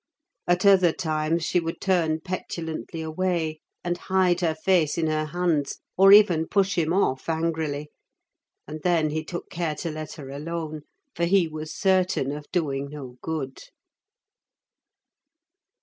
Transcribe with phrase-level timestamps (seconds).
[0.47, 5.77] At other times, she would turn petulantly away, and hide her face in her hands,
[5.95, 7.91] or even push him off angrily;
[8.67, 10.81] and then he took care to let her alone,
[11.15, 13.59] for he was certain of doing no good.